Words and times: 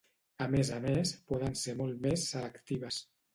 A 0.45 0.45
més 0.53 0.71
a 0.77 0.79
més 0.85 1.11
poden 1.33 1.53
ser 1.65 1.75
molt 1.83 2.01
més 2.07 2.25
selectives. 2.33 3.01